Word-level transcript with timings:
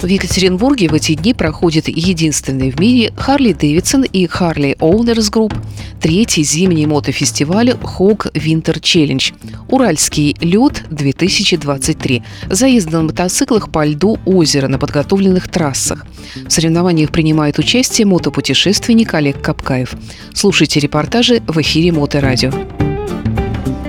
В 0.00 0.06
Екатеринбурге 0.06 0.88
в 0.88 0.94
эти 0.94 1.14
дни 1.14 1.34
проходит 1.34 1.88
единственный 1.88 2.70
в 2.70 2.78
мире 2.78 3.12
Харли 3.16 3.52
Дэвидсон 3.52 4.04
и 4.04 4.28
Харли 4.28 4.76
Owners 4.78 5.32
Group 5.32 5.56
третий 6.00 6.44
зимний 6.44 6.86
мотофестиваль 6.86 7.70
Hawk 7.70 8.32
Winter 8.32 8.80
Challenge 8.80 9.34
«Уральский 9.68 10.36
лед 10.40 10.84
2023». 10.90 12.22
Заезд 12.48 12.92
на 12.92 13.02
мотоциклах 13.02 13.72
по 13.72 13.84
льду 13.84 14.20
озера 14.24 14.68
на 14.68 14.78
подготовленных 14.78 15.48
трассах. 15.48 16.06
В 16.46 16.50
соревнованиях 16.50 17.10
принимает 17.10 17.58
участие 17.58 18.06
мотопутешественник 18.06 19.14
Олег 19.14 19.42
Капкаев. 19.42 19.96
Слушайте 20.32 20.78
репортажи 20.78 21.42
в 21.48 21.60
эфире 21.60 21.90
Моторадио. 21.90 22.52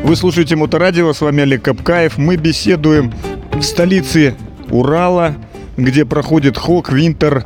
Вы 0.03 0.15
слушаете 0.15 0.55
Моторадио, 0.55 1.13
с 1.13 1.21
вами 1.21 1.43
Олег 1.43 1.61
Капкаев. 1.61 2.17
Мы 2.17 2.35
беседуем 2.35 3.13
в 3.53 3.61
столице 3.61 4.35
Урала, 4.71 5.35
где 5.79 6.05
проходит 6.05 6.57
Хок 6.57 6.91
Винтер 6.91 7.45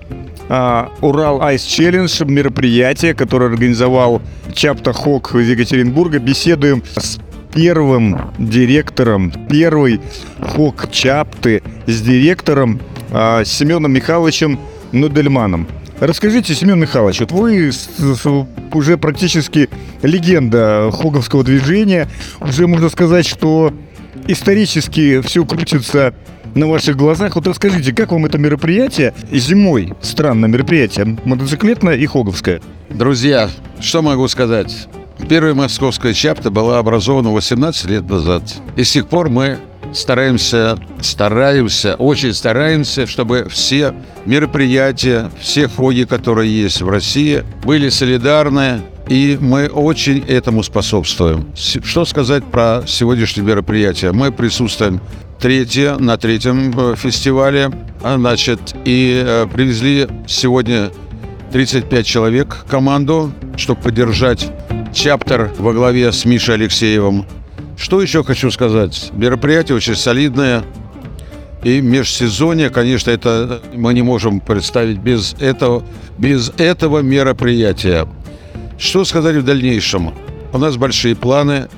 а, 0.49 0.91
Урал 1.01 1.41
Айс 1.41 1.63
Челлендж, 1.63 2.23
мероприятие, 2.25 3.13
которое 3.13 3.49
организовал 3.49 4.21
Чапта 4.53 4.93
Хок 4.93 5.35
из 5.35 5.49
Екатеринбурга. 5.49 6.19
Беседуем 6.19 6.83
с 6.95 7.19
первым 7.53 8.33
директором 8.37 9.31
первой 9.49 10.01
Хок 10.41 10.91
Чапты, 10.91 11.61
с 11.87 12.01
директором 12.01 12.81
а, 13.11 13.43
Семеном 13.45 13.93
Михайловичем 13.93 14.59
Нудельманом. 14.91 15.67
Расскажите, 15.99 16.53
Семен 16.53 16.79
Михайлович, 16.79 17.21
вот 17.21 17.31
вы 17.31 17.71
уже 18.73 18.97
практически 18.97 19.69
легенда 20.01 20.89
хоговского 20.91 21.43
движения. 21.43 22.09
Уже 22.41 22.67
можно 22.67 22.89
сказать, 22.89 23.25
что 23.25 23.73
исторически 24.27 25.21
все 25.21 25.45
крутится 25.45 26.13
на 26.55 26.67
ваших 26.67 26.95
глазах. 26.95 27.35
Вот 27.35 27.47
расскажите, 27.47 27.93
как 27.93 28.11
вам 28.11 28.25
это 28.25 28.37
мероприятие 28.37 29.13
зимой? 29.31 29.93
Странное 30.01 30.49
мероприятие, 30.49 31.17
мотоциклетное 31.25 31.95
и 31.95 32.05
хоговское. 32.05 32.61
Друзья, 32.89 33.49
что 33.79 34.01
могу 34.01 34.27
сказать? 34.27 34.87
Первая 35.29 35.53
московская 35.53 36.13
чапта 36.13 36.49
была 36.49 36.79
образована 36.79 37.31
18 37.31 37.85
лет 37.85 38.09
назад. 38.09 38.43
И 38.75 38.83
с 38.83 38.91
тех 38.91 39.07
пор 39.07 39.29
мы 39.29 39.57
стараемся, 39.93 40.77
стараемся, 41.01 41.95
очень 41.95 42.33
стараемся, 42.33 43.05
чтобы 43.07 43.47
все 43.49 43.93
мероприятия, 44.25 45.29
все 45.39 45.67
хоги, 45.67 46.03
которые 46.03 46.51
есть 46.51 46.81
в 46.81 46.89
России, 46.89 47.43
были 47.63 47.89
солидарны, 47.89 48.81
и 49.07 49.37
мы 49.39 49.67
очень 49.67 50.23
этому 50.27 50.63
способствуем. 50.63 51.47
Что 51.55 52.05
сказать 52.05 52.43
про 52.43 52.83
сегодняшнее 52.87 53.45
мероприятие? 53.45 54.13
Мы 54.13 54.31
присутствуем 54.31 55.01
третье, 55.39 55.97
на 55.97 56.17
третьем 56.17 56.73
э, 56.77 56.95
фестивале, 56.95 57.71
а, 58.01 58.17
значит, 58.17 58.75
и 58.85 59.23
э, 59.25 59.47
привезли 59.51 60.07
сегодня 60.27 60.91
35 61.51 62.05
человек 62.05 62.65
команду, 62.67 63.31
чтобы 63.57 63.81
поддержать 63.81 64.51
чаптер 64.93 65.51
во 65.57 65.73
главе 65.73 66.11
с 66.11 66.25
Мишей 66.25 66.55
Алексеевым. 66.55 67.25
Что 67.77 68.01
еще 68.01 68.23
хочу 68.23 68.49
сказать? 68.51 69.11
Мероприятие 69.13 69.75
очень 69.75 69.95
солидное. 69.95 70.63
И 71.63 71.79
межсезонье, 71.79 72.69
конечно, 72.69 73.09
это 73.11 73.61
мы 73.73 73.93
не 73.93 74.01
можем 74.01 74.41
представить 74.41 74.97
без 74.97 75.33
этого, 75.39 75.83
без 76.17 76.51
этого 76.57 76.99
мероприятия. 76.99 78.07
Что 78.77 79.05
сказать 79.05 79.37
в 79.37 79.43
дальнейшем? 79.43 80.13
У 80.51 80.57
нас 80.57 80.75
большие 80.75 81.15
планы 81.15 81.69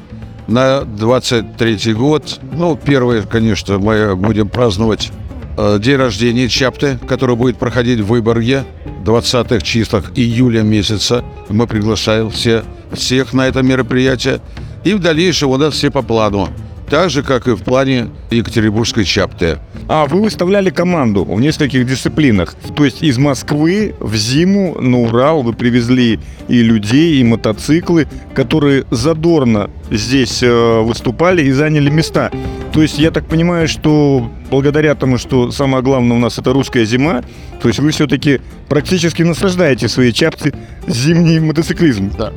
на 0.47 0.81
23 0.81 1.93
год. 1.93 2.39
Ну, 2.53 2.77
первое, 2.77 3.23
конечно, 3.23 3.79
мы 3.79 4.15
будем 4.15 4.49
праздновать 4.49 5.11
э, 5.57 5.79
день 5.79 5.97
рождения 5.97 6.47
Чапты, 6.47 6.99
который 7.07 7.35
будет 7.35 7.57
проходить 7.57 7.99
в 7.99 8.07
Выборге 8.07 8.66
20-х 9.03 9.61
числах 9.61 10.11
июля 10.16 10.61
месяца. 10.61 11.23
Мы 11.49 11.67
приглашаем 11.67 12.29
все, 12.29 12.63
всех 12.91 13.33
на 13.33 13.47
это 13.47 13.61
мероприятие. 13.61 14.41
И 14.83 14.94
в 14.94 15.00
дальнейшем 15.00 15.50
у 15.50 15.57
нас 15.57 15.73
все 15.73 15.89
по 15.91 16.01
плану. 16.01 16.50
Так 16.90 17.09
же, 17.09 17.23
как 17.23 17.47
и 17.47 17.56
в 17.56 17.63
плане 17.63 18.09
Екатеринбургской 18.29 19.06
чапты. 19.06 19.57
А 19.88 20.06
вы 20.06 20.22
выставляли 20.22 20.69
команду 20.69 21.25
в 21.25 21.40
нескольких 21.41 21.85
дисциплинах. 21.88 22.53
То 22.75 22.85
есть 22.85 23.01
из 23.01 23.18
Москвы 23.18 23.96
в 24.00 24.16
зиму 24.16 24.79
на 24.79 25.01
Урал 25.01 25.41
вы 25.41 25.53
привезли 25.53 26.19
и 26.47 26.62
людей, 26.62 27.19
и 27.19 27.24
мотоциклы, 27.24 28.07
которые 28.34 28.85
задорно 28.91 29.69
здесь 29.90 30.44
э, 30.44 30.81
выступали 30.81 31.44
и 31.44 31.51
заняли 31.51 31.90
места. 31.90 32.31
То 32.72 32.81
есть 32.81 33.00
я 33.00 33.09
так 33.12 33.25
понимаю, 33.25 33.68
что 33.68 34.29
благодаря 34.51 34.95
тому, 34.95 35.18
что 35.18 35.51
самое 35.51 35.84
главное 35.84 36.18
у 36.18 36.19
нас 36.19 36.38
это 36.38 36.53
русская 36.53 36.85
зима, 36.85 37.24
то 37.62 37.68
есть 37.68 37.79
вы 37.79 37.91
все-таки 37.91 38.41
практически 38.69 39.24
наслаждаете 39.24 39.88
свои 39.88 40.12
чапты 40.12 40.53
зимний 40.88 41.40
мотоциклизм. 41.40 42.12
Да. 42.18 42.31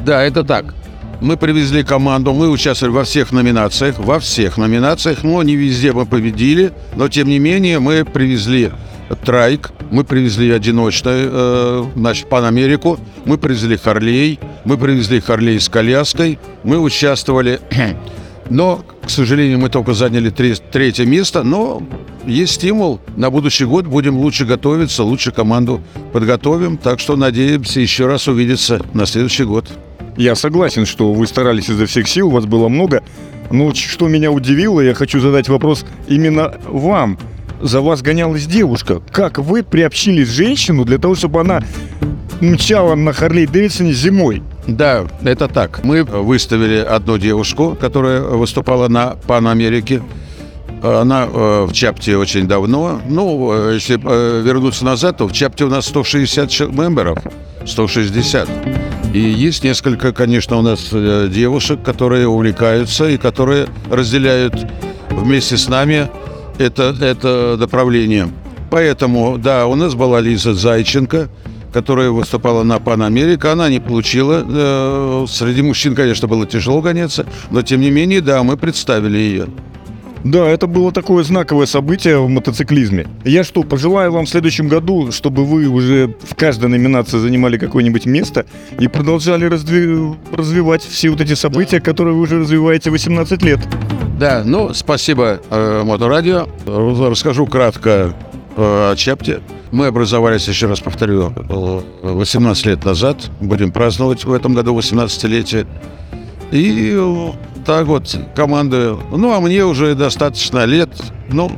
Да, 0.00 0.22
это 0.22 0.44
так. 0.44 0.74
Мы 1.20 1.36
привезли 1.36 1.82
команду, 1.82 2.32
мы 2.32 2.48
участвовали 2.48 2.94
во 2.94 3.04
всех 3.04 3.30
номинациях, 3.30 3.98
во 3.98 4.18
всех 4.20 4.56
номинациях, 4.56 5.22
но 5.22 5.42
не 5.42 5.54
везде 5.54 5.92
мы 5.92 6.06
победили, 6.06 6.72
но 6.96 7.08
тем 7.08 7.28
не 7.28 7.38
менее 7.38 7.78
мы 7.78 8.06
привезли 8.06 8.70
трайк, 9.24 9.70
мы 9.90 10.04
привезли 10.04 10.50
одиночный, 10.50 11.28
э, 11.30 11.84
значит, 11.94 12.28
Панамерику, 12.30 12.98
мы 13.26 13.36
привезли 13.36 13.76
Харлей, 13.76 14.40
мы 14.64 14.78
привезли 14.78 15.20
Харлей 15.20 15.60
с 15.60 15.68
коляской, 15.68 16.38
мы 16.64 16.78
участвовали, 16.78 17.60
но, 18.48 18.82
к 19.04 19.10
сожалению, 19.10 19.58
мы 19.58 19.68
только 19.68 19.92
заняли 19.92 20.30
три, 20.30 20.54
третье 20.54 21.04
место, 21.04 21.42
но 21.42 21.82
есть 22.24 22.54
стимул. 22.54 22.98
На 23.16 23.30
будущий 23.30 23.66
год 23.66 23.86
будем 23.86 24.16
лучше 24.16 24.46
готовиться, 24.46 25.04
лучше 25.04 25.32
команду 25.32 25.82
подготовим, 26.14 26.78
так 26.78 26.98
что 26.98 27.16
надеемся 27.16 27.80
еще 27.80 28.06
раз 28.06 28.26
увидеться 28.26 28.80
на 28.94 29.04
следующий 29.04 29.44
год. 29.44 29.66
Я 30.20 30.34
согласен, 30.34 30.84
что 30.84 31.14
вы 31.14 31.26
старались 31.26 31.70
изо 31.70 31.86
всех 31.86 32.06
сил, 32.06 32.28
у 32.28 32.32
вас 32.32 32.44
было 32.44 32.68
много. 32.68 33.02
Но 33.50 33.72
что 33.72 34.06
меня 34.06 34.30
удивило, 34.30 34.82
я 34.82 34.92
хочу 34.92 35.18
задать 35.18 35.48
вопрос 35.48 35.86
именно 36.08 36.52
вам. 36.66 37.18
За 37.62 37.80
вас 37.80 38.02
гонялась 38.02 38.44
девушка. 38.44 39.00
Как 39.12 39.38
вы 39.38 39.62
приобщили 39.62 40.22
женщину 40.24 40.84
для 40.84 40.98
того, 40.98 41.14
чтобы 41.14 41.40
она 41.40 41.62
мчала 42.42 42.96
на 42.96 43.14
Харлей 43.14 43.46
Дэвидсоне 43.46 43.94
зимой? 43.94 44.42
Да, 44.66 45.06
это 45.24 45.48
так. 45.48 45.82
Мы 45.84 46.04
выставили 46.04 46.76
одну 46.76 47.16
девушку, 47.16 47.74
которая 47.80 48.20
выступала 48.20 48.88
на 48.88 49.16
Пан 49.26 49.48
Америке. 49.48 50.02
Она 50.82 51.28
э, 51.32 51.64
в 51.64 51.72
Чапте 51.72 52.18
очень 52.18 52.46
давно. 52.46 53.00
Ну, 53.08 53.52
э, 53.54 53.74
если 53.76 53.98
э, 53.98 54.42
вернуться 54.42 54.84
назад, 54.84 55.16
то 55.16 55.26
в 55.26 55.32
Чапте 55.32 55.64
у 55.64 55.70
нас 55.70 55.86
160 55.86 56.68
мемберов. 56.68 57.20
160. 57.64 58.48
И 59.12 59.18
есть 59.18 59.64
несколько, 59.64 60.12
конечно, 60.12 60.56
у 60.56 60.62
нас 60.62 60.90
э, 60.92 61.28
девушек, 61.32 61.82
которые 61.82 62.28
увлекаются 62.28 63.08
и 63.08 63.16
которые 63.16 63.66
разделяют 63.90 64.54
вместе 65.10 65.56
с 65.56 65.68
нами 65.68 66.08
это, 66.58 66.94
это 67.00 67.56
направление. 67.58 68.28
Поэтому, 68.70 69.36
да, 69.36 69.66
у 69.66 69.74
нас 69.74 69.94
была 69.94 70.20
Лиза 70.20 70.54
Зайченко, 70.54 71.28
которая 71.72 72.10
выступала 72.10 72.62
на 72.62 72.78
Пан 72.78 73.02
Америка. 73.02 73.52
Она 73.52 73.68
не 73.68 73.80
получила. 73.80 74.44
Э, 74.46 75.26
среди 75.28 75.62
мужчин, 75.62 75.96
конечно, 75.96 76.28
было 76.28 76.46
тяжело 76.46 76.80
гоняться, 76.80 77.26
но 77.50 77.62
тем 77.62 77.80
не 77.80 77.90
менее, 77.90 78.20
да, 78.20 78.42
мы 78.44 78.56
представили 78.56 79.18
ее. 79.18 79.46
Да, 80.24 80.46
это 80.46 80.66
было 80.66 80.92
такое 80.92 81.24
знаковое 81.24 81.66
событие 81.66 82.18
в 82.18 82.28
мотоциклизме. 82.28 83.06
Я 83.24 83.42
что, 83.42 83.62
пожелаю 83.62 84.12
вам 84.12 84.26
в 84.26 84.28
следующем 84.28 84.68
году, 84.68 85.12
чтобы 85.12 85.44
вы 85.44 85.66
уже 85.66 86.14
в 86.22 86.34
каждой 86.34 86.68
номинации 86.68 87.18
занимали 87.18 87.56
какое-нибудь 87.56 88.04
место 88.06 88.44
и 88.78 88.86
продолжали 88.86 89.48
разви- 89.48 90.16
развивать 90.32 90.82
все 90.82 91.10
вот 91.10 91.20
эти 91.20 91.34
события, 91.34 91.80
которые 91.80 92.14
вы 92.14 92.22
уже 92.22 92.40
развиваете 92.40 92.90
18 92.90 93.42
лет. 93.42 93.60
Да, 94.18 94.42
ну, 94.44 94.74
спасибо 94.74 95.40
э, 95.48 95.82
Моторадио. 95.84 96.46
Расскажу 96.66 97.46
кратко 97.46 98.12
э, 98.56 98.90
о 98.92 98.94
Чапте. 98.96 99.40
Мы 99.72 99.86
образовались, 99.86 100.48
еще 100.48 100.66
раз 100.66 100.80
повторю, 100.80 101.32
18 102.02 102.66
лет 102.66 102.84
назад. 102.84 103.30
Будем 103.40 103.70
праздновать 103.70 104.24
в 104.24 104.32
этом 104.32 104.52
году 104.52 104.76
18-летие. 104.76 105.66
И 106.50 107.32
так 107.64 107.86
вот, 107.86 108.16
командую. 108.34 109.00
Ну, 109.10 109.32
а 109.32 109.40
мне 109.40 109.64
уже 109.64 109.94
достаточно 109.94 110.64
лет. 110.64 110.90
Ну, 111.30 111.52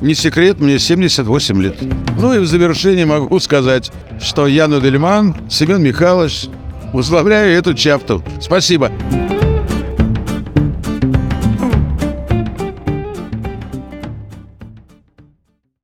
не 0.00 0.14
секрет, 0.14 0.60
мне 0.60 0.78
78 0.78 1.62
лет. 1.62 1.76
Ну 2.18 2.34
и 2.34 2.38
в 2.38 2.46
завершении 2.46 3.04
могу 3.04 3.38
сказать, 3.40 3.90
что 4.20 4.46
Яну 4.46 4.80
Дельман, 4.80 5.36
Семен 5.48 5.82
Михайлович, 5.82 6.46
возглавляю 6.92 7.56
эту 7.56 7.74
чапту. 7.74 8.22
Спасибо. 8.40 8.90